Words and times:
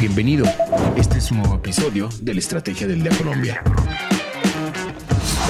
Bienvenido. 0.00 0.46
Este 0.96 1.18
es 1.18 1.30
un 1.30 1.40
nuevo 1.40 1.56
episodio 1.56 2.08
de 2.22 2.32
la 2.32 2.40
Estrategia 2.40 2.86
del 2.86 3.02
Día 3.02 3.12
Colombia. 3.18 3.62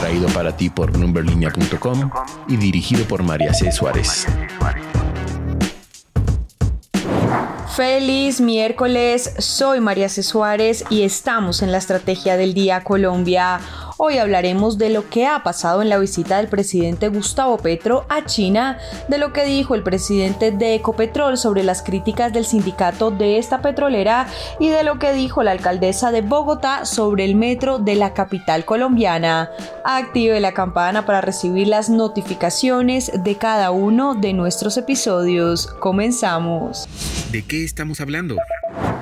Traído 0.00 0.26
para 0.30 0.56
ti 0.56 0.68
por 0.68 0.98
numberlinea.com 0.98 2.10
y 2.48 2.56
dirigido 2.56 3.04
por 3.04 3.22
María 3.22 3.54
C. 3.54 3.70
Suárez. 3.70 4.26
Feliz 7.76 8.40
miércoles, 8.40 9.36
soy 9.38 9.78
María 9.78 10.08
C. 10.08 10.24
Suárez 10.24 10.84
y 10.90 11.02
estamos 11.02 11.62
en 11.62 11.70
la 11.70 11.78
Estrategia 11.78 12.36
del 12.36 12.52
Día 12.52 12.82
Colombia. 12.82 13.60
Hoy 14.02 14.16
hablaremos 14.16 14.78
de 14.78 14.88
lo 14.88 15.10
que 15.10 15.26
ha 15.26 15.42
pasado 15.42 15.82
en 15.82 15.90
la 15.90 15.98
visita 15.98 16.38
del 16.38 16.48
presidente 16.48 17.08
Gustavo 17.08 17.58
Petro 17.58 18.06
a 18.08 18.24
China, 18.24 18.78
de 19.08 19.18
lo 19.18 19.34
que 19.34 19.44
dijo 19.44 19.74
el 19.74 19.82
presidente 19.82 20.52
de 20.52 20.76
Ecopetrol 20.76 21.36
sobre 21.36 21.62
las 21.64 21.82
críticas 21.82 22.32
del 22.32 22.46
sindicato 22.46 23.10
de 23.10 23.36
esta 23.36 23.60
petrolera 23.60 24.26
y 24.58 24.70
de 24.70 24.84
lo 24.84 24.98
que 24.98 25.12
dijo 25.12 25.42
la 25.42 25.50
alcaldesa 25.50 26.12
de 26.12 26.22
Bogotá 26.22 26.86
sobre 26.86 27.26
el 27.26 27.34
metro 27.34 27.78
de 27.78 27.94
la 27.94 28.14
capital 28.14 28.64
colombiana. 28.64 29.50
Active 29.84 30.40
la 30.40 30.54
campana 30.54 31.04
para 31.04 31.20
recibir 31.20 31.68
las 31.68 31.90
notificaciones 31.90 33.12
de 33.22 33.36
cada 33.36 33.70
uno 33.70 34.14
de 34.14 34.32
nuestros 34.32 34.78
episodios. 34.78 35.66
Comenzamos. 35.66 36.88
¿De 37.30 37.42
qué 37.42 37.64
estamos 37.64 38.00
hablando? 38.00 38.36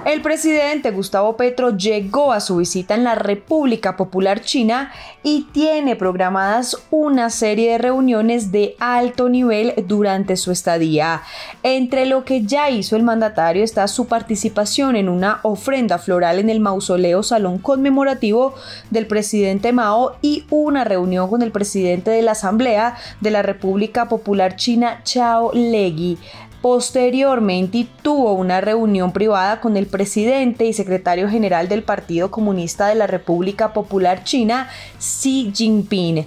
El 0.09 0.23
presidente 0.23 0.91
Gustavo 0.91 1.37
Petro 1.37 1.77
llegó 1.77 2.33
a 2.33 2.41
su 2.41 2.57
visita 2.57 2.95
en 2.95 3.05
la 3.05 3.15
República 3.15 3.97
Popular 3.99 4.41
China 4.41 4.91
y 5.23 5.49
tiene 5.53 5.97
programadas 5.97 6.79
una 6.91 7.29
serie 7.29 7.73
de 7.73 7.79
reuniones 7.79 8.51
de 8.51 8.75
alto 8.81 9.29
nivel 9.29 9.75
durante 9.87 10.39
su 10.39 10.51
estadía. 10.51 11.21
Entre 11.63 12.07
lo 12.07 12.25
que 12.25 12.43
ya 12.43 12.71
hizo 12.71 12.97
el 12.97 13.03
mandatario 13.03 13.63
está 13.63 13.87
su 13.87 14.07
participación 14.07 14.97
en 14.97 15.11
una 15.11 15.41
ofrenda 15.43 15.99
floral 15.99 16.39
en 16.39 16.49
el 16.49 16.61
mausoleo 16.61 17.23
Salón 17.23 17.59
Conmemorativo 17.59 18.55
del 18.89 19.07
presidente 19.07 19.75
Mao 19.75 20.17
y 20.23 20.47
una 20.49 20.85
reunión 20.85 21.29
con 21.29 21.43
el 21.43 21.53
presidente 21.53 22.11
de 22.11 22.23
la 22.23 22.33
Asamblea 22.33 22.97
de 23.21 23.31
la 23.31 23.43
República 23.43 24.09
Popular 24.09 24.57
China, 24.57 25.03
Chao 25.05 25.51
Legui. 25.53 26.17
Posteriormente 26.61 27.87
tuvo 28.03 28.33
una 28.33 28.61
reunión 28.61 29.13
privada 29.13 29.61
con 29.61 29.77
el 29.77 29.87
presidente 29.87 30.65
y 30.65 30.73
secretario 30.73 31.29
general 31.29 31.69
del 31.69 31.85
Partido 31.85 32.33
Comunista 32.33 32.89
de 32.89 32.97
la 32.97 33.07
República 33.07 33.73
Popular 33.73 34.25
China, 34.25 34.69
Xi 34.99 35.53
Jinping 35.55 36.27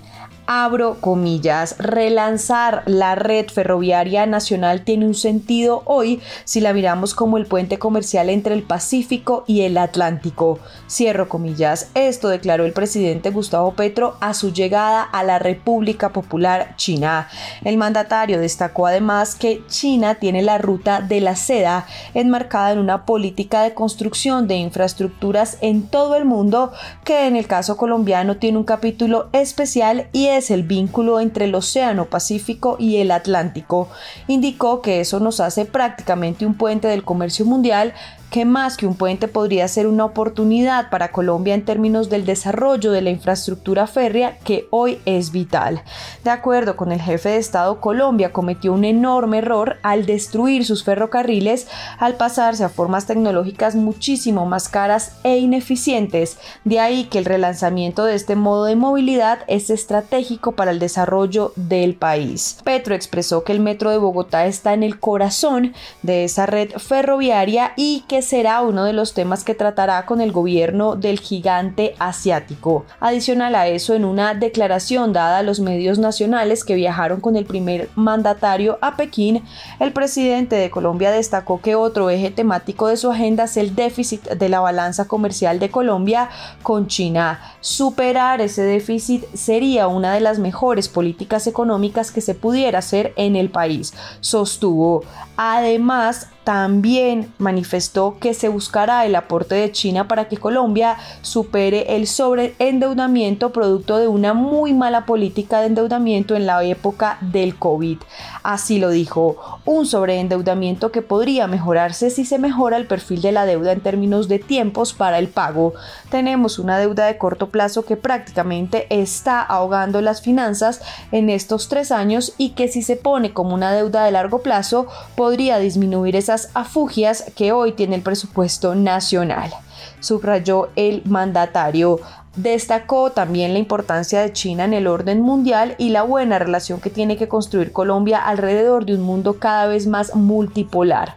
abro 0.53 0.97
comillas, 0.99 1.77
relanzar 1.77 2.83
la 2.85 3.15
red 3.15 3.47
ferroviaria 3.47 4.25
nacional 4.25 4.83
tiene 4.83 5.05
un 5.05 5.15
sentido 5.15 5.81
hoy 5.85 6.21
si 6.43 6.59
la 6.59 6.73
miramos 6.73 7.15
como 7.15 7.37
el 7.37 7.45
puente 7.45 7.79
comercial 7.79 8.29
entre 8.29 8.53
el 8.53 8.63
Pacífico 8.63 9.45
y 9.47 9.61
el 9.61 9.77
Atlántico. 9.77 10.59
Cierro 10.89 11.29
comillas. 11.29 11.89
Esto 11.93 12.27
declaró 12.27 12.65
el 12.65 12.73
presidente 12.73 13.29
Gustavo 13.29 13.75
Petro 13.75 14.17
a 14.19 14.33
su 14.33 14.51
llegada 14.51 15.03
a 15.03 15.23
la 15.23 15.39
República 15.39 16.09
Popular 16.09 16.75
China. 16.75 17.29
El 17.63 17.77
mandatario 17.77 18.37
destacó 18.37 18.87
además 18.87 19.35
que 19.35 19.63
China 19.67 20.15
tiene 20.15 20.41
la 20.41 20.57
ruta 20.57 20.99
de 20.99 21.21
la 21.21 21.37
seda 21.37 21.85
enmarcada 22.13 22.73
en 22.73 22.79
una 22.79 23.05
política 23.05 23.63
de 23.63 23.73
construcción 23.73 24.49
de 24.49 24.55
infraestructuras 24.55 25.57
en 25.61 25.87
todo 25.87 26.17
el 26.17 26.25
mundo 26.25 26.73
que 27.05 27.27
en 27.27 27.37
el 27.37 27.47
caso 27.47 27.77
colombiano 27.77 28.35
tiene 28.35 28.57
un 28.57 28.65
capítulo 28.65 29.29
especial 29.31 30.09
y 30.11 30.27
es 30.27 30.40
el 30.49 30.63
vínculo 30.63 31.19
entre 31.19 31.45
el 31.45 31.53
Océano 31.53 32.05
Pacífico 32.05 32.77
y 32.79 32.97
el 32.97 33.11
Atlántico. 33.11 33.89
Indicó 34.27 34.81
que 34.81 35.01
eso 35.01 35.19
nos 35.19 35.39
hace 35.39 35.65
prácticamente 35.65 36.45
un 36.45 36.55
puente 36.55 36.87
del 36.87 37.03
comercio 37.03 37.45
mundial 37.45 37.93
que 38.31 38.45
más 38.45 38.77
que 38.77 38.87
un 38.87 38.95
puente 38.95 39.27
podría 39.27 39.67
ser 39.67 39.87
una 39.87 40.05
oportunidad 40.05 40.89
para 40.89 41.11
Colombia 41.11 41.53
en 41.53 41.65
términos 41.65 42.09
del 42.09 42.25
desarrollo 42.25 42.93
de 42.93 43.01
la 43.01 43.09
infraestructura 43.09 43.87
férrea 43.87 44.37
que 44.39 44.67
hoy 44.71 44.99
es 45.05 45.33
vital. 45.33 45.83
De 46.23 46.29
acuerdo 46.29 46.77
con 46.77 46.93
el 46.93 47.01
jefe 47.01 47.27
de 47.27 47.37
Estado, 47.37 47.81
Colombia 47.81 48.31
cometió 48.31 48.71
un 48.71 48.85
enorme 48.85 49.39
error 49.39 49.79
al 49.83 50.05
destruir 50.05 50.65
sus 50.65 50.85
ferrocarriles 50.85 51.67
al 51.99 52.15
pasarse 52.15 52.63
a 52.63 52.69
formas 52.69 53.05
tecnológicas 53.05 53.75
muchísimo 53.75 54.45
más 54.45 54.69
caras 54.69 55.17
e 55.25 55.37
ineficientes. 55.37 56.37
De 56.63 56.79
ahí 56.79 57.03
que 57.05 57.17
el 57.17 57.25
relanzamiento 57.25 58.05
de 58.05 58.15
este 58.15 58.37
modo 58.37 58.63
de 58.63 58.77
movilidad 58.77 59.39
es 59.47 59.69
estratégico 59.69 60.53
para 60.53 60.71
el 60.71 60.79
desarrollo 60.79 61.51
del 61.57 61.95
país. 61.95 62.59
Petro 62.63 62.95
expresó 62.95 63.43
que 63.43 63.51
el 63.51 63.59
metro 63.59 63.89
de 63.89 63.97
Bogotá 63.97 64.45
está 64.45 64.73
en 64.73 64.83
el 64.83 65.01
corazón 65.01 65.73
de 66.01 66.23
esa 66.23 66.45
red 66.45 66.69
ferroviaria 66.77 67.73
y 67.75 68.05
que 68.07 68.20
será 68.21 68.61
uno 68.61 68.83
de 68.83 68.93
los 68.93 69.13
temas 69.13 69.43
que 69.43 69.55
tratará 69.55 70.05
con 70.05 70.21
el 70.21 70.31
gobierno 70.31 70.95
del 70.95 71.19
gigante 71.19 71.95
asiático. 71.99 72.85
Adicional 72.99 73.55
a 73.55 73.67
eso, 73.67 73.93
en 73.93 74.05
una 74.05 74.33
declaración 74.33 75.13
dada 75.13 75.39
a 75.39 75.43
los 75.43 75.59
medios 75.59 75.99
nacionales 75.99 76.63
que 76.63 76.75
viajaron 76.75 77.21
con 77.21 77.35
el 77.35 77.45
primer 77.45 77.89
mandatario 77.95 78.77
a 78.81 78.95
Pekín, 78.95 79.43
el 79.79 79.93
presidente 79.93 80.55
de 80.55 80.69
Colombia 80.69 81.11
destacó 81.11 81.61
que 81.61 81.75
otro 81.75 82.09
eje 82.09 82.31
temático 82.31 82.87
de 82.87 82.97
su 82.97 83.11
agenda 83.11 83.45
es 83.45 83.57
el 83.57 83.75
déficit 83.75 84.23
de 84.29 84.49
la 84.49 84.59
balanza 84.59 85.07
comercial 85.07 85.59
de 85.59 85.69
Colombia 85.69 86.29
con 86.63 86.87
China. 86.87 87.39
Superar 87.59 88.41
ese 88.41 88.63
déficit 88.63 89.25
sería 89.33 89.87
una 89.87 90.13
de 90.13 90.19
las 90.19 90.39
mejores 90.39 90.87
políticas 90.87 91.47
económicas 91.47 92.11
que 92.11 92.21
se 92.21 92.35
pudiera 92.35 92.79
hacer 92.79 93.13
en 93.15 93.35
el 93.35 93.49
país, 93.49 93.93
sostuvo. 94.19 95.03
Además, 95.37 96.29
también 96.43 97.31
manifestó 97.37 98.17
que 98.19 98.33
se 98.33 98.49
buscará 98.49 99.05
el 99.05 99.15
aporte 99.15 99.55
de 99.55 99.71
China 99.71 100.07
para 100.07 100.27
que 100.27 100.37
Colombia 100.37 100.97
supere 101.21 101.95
el 101.95 102.07
sobreendeudamiento 102.07 103.51
producto 103.51 103.97
de 103.97 104.07
una 104.07 104.33
muy 104.33 104.73
mala 104.73 105.05
política 105.05 105.59
de 105.59 105.67
endeudamiento 105.67 106.35
en 106.35 106.47
la 106.47 106.63
época 106.63 107.17
del 107.21 107.55
COVID. 107.57 107.99
Así 108.43 108.79
lo 108.79 108.89
dijo, 108.89 109.59
un 109.65 109.85
sobreendeudamiento 109.85 110.91
que 110.91 111.03
podría 111.03 111.47
mejorarse 111.47 112.09
si 112.09 112.25
se 112.25 112.39
mejora 112.39 112.77
el 112.77 112.87
perfil 112.87 113.21
de 113.21 113.31
la 113.31 113.45
deuda 113.45 113.71
en 113.71 113.81
términos 113.81 114.27
de 114.27 114.39
tiempos 114.39 114.93
para 114.93 115.19
el 115.19 115.27
pago. 115.27 115.73
Tenemos 116.09 116.57
una 116.57 116.79
deuda 116.79 117.05
de 117.05 117.17
corto 117.17 117.49
plazo 117.49 117.85
que 117.85 117.97
prácticamente 117.97 118.87
está 118.89 119.41
ahogando 119.41 120.01
las 120.01 120.21
finanzas 120.21 120.81
en 121.11 121.29
estos 121.29 121.67
tres 121.67 121.91
años 121.91 122.33
y 122.37 122.49
que 122.49 122.67
si 122.67 122.81
se 122.81 122.95
pone 122.95 123.31
como 123.31 123.53
una 123.53 123.71
deuda 123.71 124.05
de 124.05 124.11
largo 124.11 124.41
plazo 124.41 124.87
podría 125.15 125.59
disminuir 125.59 126.15
esa 126.15 126.30
afugias 126.53 127.25
que 127.35 127.51
hoy 127.51 127.73
tiene 127.73 127.95
el 127.95 128.01
presupuesto 128.01 128.75
nacional, 128.75 129.51
subrayó 129.99 130.69
el 130.75 131.01
mandatario. 131.05 131.99
Destacó 132.35 133.11
también 133.11 133.51
la 133.51 133.59
importancia 133.59 134.21
de 134.21 134.31
China 134.31 134.63
en 134.63 134.73
el 134.73 134.87
orden 134.87 135.21
mundial 135.21 135.75
y 135.77 135.89
la 135.89 136.03
buena 136.03 136.39
relación 136.39 136.79
que 136.79 136.89
tiene 136.89 137.17
que 137.17 137.27
construir 137.27 137.73
Colombia 137.73 138.25
alrededor 138.25 138.85
de 138.85 138.95
un 138.95 139.01
mundo 139.01 139.37
cada 139.37 139.67
vez 139.67 139.85
más 139.85 140.15
multipolar. 140.15 141.15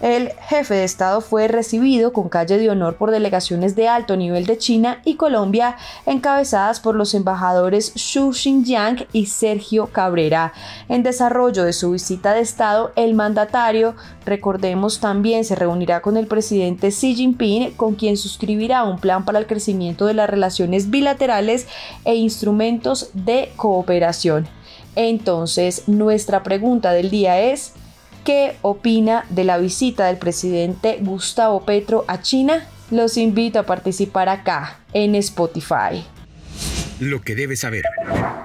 El 0.00 0.32
jefe 0.48 0.74
de 0.74 0.84
Estado 0.84 1.22
fue 1.22 1.48
recibido 1.48 2.12
con 2.12 2.28
calle 2.28 2.58
de 2.58 2.68
honor 2.68 2.96
por 2.96 3.10
delegaciones 3.10 3.74
de 3.76 3.88
alto 3.88 4.14
nivel 4.16 4.44
de 4.44 4.58
China 4.58 5.00
y 5.04 5.14
Colombia, 5.14 5.76
encabezadas 6.04 6.80
por 6.80 6.94
los 6.94 7.14
embajadores 7.14 7.92
Xu 7.96 8.34
Xinjiang 8.34 9.06
y 9.12 9.26
Sergio 9.26 9.86
Cabrera. 9.86 10.52
En 10.90 11.02
desarrollo 11.02 11.64
de 11.64 11.72
su 11.72 11.92
visita 11.92 12.34
de 12.34 12.40
Estado, 12.40 12.92
el 12.94 13.14
mandatario, 13.14 13.94
recordemos, 14.26 15.00
también 15.00 15.46
se 15.46 15.54
reunirá 15.54 16.02
con 16.02 16.18
el 16.18 16.26
presidente 16.26 16.90
Xi 16.90 17.14
Jinping, 17.14 17.72
con 17.72 17.94
quien 17.94 18.18
suscribirá 18.18 18.84
un 18.84 18.98
plan 18.98 19.24
para 19.24 19.38
el 19.38 19.46
crecimiento 19.46 20.04
de 20.04 20.14
las 20.14 20.28
relaciones 20.28 20.90
bilaterales 20.90 21.68
e 22.04 22.16
instrumentos 22.16 23.10
de 23.14 23.50
cooperación. 23.56 24.46
Entonces, 24.94 25.84
nuestra 25.86 26.42
pregunta 26.42 26.92
del 26.92 27.10
día 27.10 27.40
es, 27.40 27.72
¿Qué 28.26 28.56
opina 28.62 29.24
de 29.28 29.44
la 29.44 29.56
visita 29.56 30.06
del 30.06 30.16
presidente 30.16 30.98
Gustavo 31.00 31.64
Petro 31.64 32.04
a 32.08 32.22
China? 32.22 32.66
Los 32.90 33.18
invito 33.18 33.60
a 33.60 33.66
participar 33.66 34.28
acá 34.28 34.80
en 34.92 35.14
Spotify. 35.14 36.04
Lo 36.98 37.20
que 37.20 37.36
debes 37.36 37.60
saber. 37.60 37.84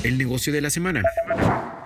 el 0.03 0.17
negocio 0.17 0.53
de 0.53 0.61
la 0.61 0.66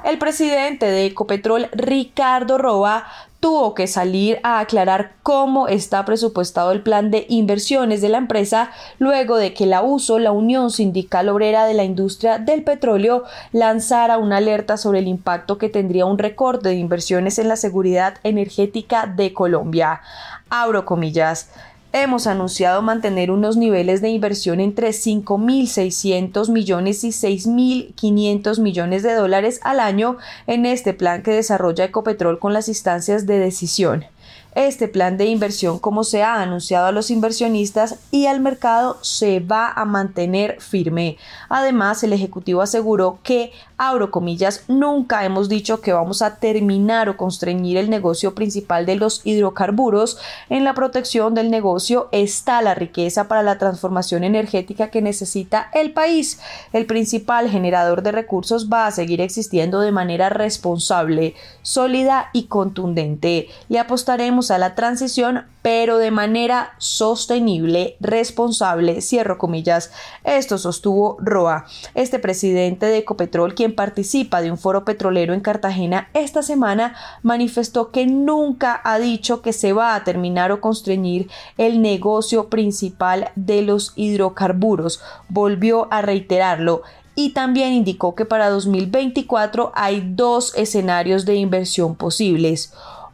El 0.04 0.18
presidente 0.18 0.88
de 0.88 1.06
Ecopetrol, 1.06 1.70
Ricardo 1.74 2.58
Roa, 2.58 3.06
tuvo 3.40 3.74
que 3.74 3.88
salir 3.88 4.40
a 4.44 4.60
aclarar 4.60 5.14
cómo 5.24 5.68
está 5.68 6.06
presupuestado 6.06 6.72
el 6.72 6.82
plan 6.82 7.12
de 7.12 7.26
inversiones 7.28 8.02
de 8.02 8.10
la 8.10 8.20
empresa 8.20 8.72
luego 9.00 9.36
de 9.36 9.54
que 9.54 9.66
la 9.66 9.82
USO, 9.82 10.20
la 10.20 10.32
Unión 10.32 10.70
Sindical 10.70 11.28
Obrera 11.28 11.66
de 11.66 11.74
la 11.74 11.84
Industria 11.84 12.38
del 12.38 12.64
Petróleo, 12.64 13.24
lanzara 13.52 14.20
una 14.20 14.38
alerta 14.38 14.78
sobre 14.78 15.00
el 15.00 15.08
impacto 15.08 15.58
que 15.58 15.70
tendría 15.70 16.06
un 16.06 16.20
recorte 16.20 16.70
de 16.70 16.76
inversiones 16.76 17.40
en 17.40 17.48
la 17.48 17.56
seguridad 17.56 18.16
energética 18.24 19.08
de 19.08 19.34
Colombia. 19.34 20.02
Abro 20.50 20.86
comillas 20.86 21.50
hemos 21.94 22.28
anunciado 22.28 22.82
mantener 22.82 23.32
unos 23.32 23.58
niveles 23.58 24.02
de 24.02 24.10
inversión 24.10 24.60
entre 24.60 24.90
5.600 24.90 26.50
millones 26.50 27.04
y 27.04 27.10
6.500 27.10 28.60
millones 28.60 29.04
de 29.04 29.14
dólares 29.14 29.60
al 29.64 29.80
año 29.80 30.18
en 30.48 30.66
este 30.66 30.94
plan 30.94 31.24
que 31.24 31.32
desarrolla 31.32 31.86
Ecopetrol 31.86 32.40
con 32.40 32.54
las 32.54 32.68
instancias 32.68 33.26
de 33.26 33.40
decisión. 33.40 34.06
Este 34.54 34.90
plan 34.90 35.18
de 35.18 35.28
inversión, 35.28 35.80
como 35.80 36.04
se 36.04 36.24
ha 36.24 36.42
anunciado 36.42 36.88
a 36.88 36.92
los 36.92 37.10
inversionistas 37.10 38.00
y 38.12 38.26
al 38.26 38.42
mercado, 38.42 38.98
se 39.02 39.40
va 39.40 39.72
a 39.72 39.86
mantener 39.86 40.60
firme. 40.60 41.18
Además, 41.48 42.04
el 42.04 42.12
Ejecutivo 42.12 42.62
aseguró 42.62 43.20
que, 43.24 43.54
abro 43.82 44.12
comillas, 44.12 44.64
nunca 44.68 45.26
hemos 45.26 45.50
dicho 45.50 45.82
que 45.82 45.92
vamos 45.92 46.22
a 46.22 46.36
terminar 46.36 47.10
o 47.10 47.18
constreñir 47.18 47.78
el 47.78 47.90
negocio 47.90 48.36
principal 48.36 48.86
de 48.86 48.96
los 48.96 49.22
hidrocarburos. 49.24 50.20
En 50.50 50.64
la 50.64 50.76
protección 50.76 51.34
del 51.34 51.50
negocio 51.50 52.08
está 52.12 52.62
la 52.62 52.76
riqueza 52.76 53.28
para 53.28 53.42
la 53.42 53.58
transformación 53.58 54.24
energética 54.24 54.90
que 54.90 55.02
necesita 55.02 55.72
el 55.74 55.94
país. 55.94 56.40
El 56.74 56.86
principal 56.86 57.50
generador 57.50 58.04
de 58.04 58.12
recursos 58.12 58.70
va 58.72 58.86
a 58.86 58.92
seguir 58.92 59.20
existiendo 59.20 59.80
de 59.80 59.92
manera 59.92 60.30
responsable, 60.30 61.34
sólida 61.64 62.30
y 62.34 62.44
contundente. 62.44 63.48
Le 63.68 63.80
apostaremos 63.80 64.52
a 64.52 64.60
la 64.60 64.76
transición, 64.76 65.46
pero 65.64 65.98
de 65.98 66.12
manera 66.12 66.74
sostenible, 66.78 67.98
responsable, 68.00 69.02
cierro 69.02 69.38
comillas. 69.38 69.92
Esto 70.24 70.60
sostuvo 70.60 71.18
Roa, 71.20 71.66
este 71.96 72.20
presidente 72.20 72.86
de 72.86 73.00
Ecopetrol, 73.00 73.56
participa 73.72 74.42
de 74.42 74.52
un 74.52 74.58
foro 74.58 74.86
petrolero 74.86 75.34
en 75.34 75.42
Cartagena 75.42 76.10
esta 76.14 76.44
semana, 76.44 76.96
manifestó 77.24 77.92
que 77.92 78.06
nunca 78.06 78.80
ha 78.84 79.00
dicho 79.00 79.42
que 79.42 79.54
se 79.54 79.74
va 79.74 79.96
a 79.96 80.04
terminar 80.04 80.52
o 80.52 80.62
constreñir 80.62 81.30
el 81.58 81.82
negocio 81.82 82.50
principal 82.50 83.32
de 83.36 83.62
los 83.62 83.94
hidrocarburos. 83.96 85.02
Volvió 85.30 85.88
a 85.92 86.02
reiterarlo 86.02 86.84
y 87.16 87.32
también 87.32 87.74
indicó 87.74 88.16
que 88.16 88.26
para 88.26 88.50
2024 88.50 89.72
hay 89.76 90.02
dos 90.16 90.56
escenarios 90.56 91.26
de 91.26 91.36
inversión 91.36 91.96
posibles. 91.96 92.74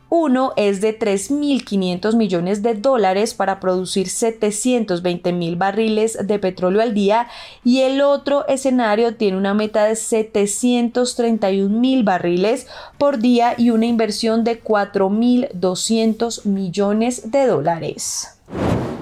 Uno 0.10 0.54
es 0.56 0.80
de 0.80 0.98
3.500 0.98 2.16
millones 2.16 2.64
de 2.64 2.76
dólares 2.76 3.34
para 3.34 3.60
producir 3.60 4.10
720 4.10 5.34
mil 5.34 5.58
barriles 5.58 6.18
de 6.26 6.40
petróleo 6.40 6.82
al 6.82 6.94
día 6.94 7.28
y 7.66 7.82
el 7.82 8.02
otro 8.02 8.48
escenario 8.48 9.16
tiene 9.16 9.38
una 9.38 9.54
meta 9.54 9.84
de 9.84 9.98
731 9.98 11.78
mil 11.78 12.04
barriles 12.04 12.68
por 12.98 13.20
día 13.20 13.54
y 13.58 13.72
una 13.72 13.86
inversión 13.86 14.46
de 14.46 14.64
4.200 14.64 16.46
millones 16.46 17.32
de 17.32 17.46
dólares. 17.46 18.30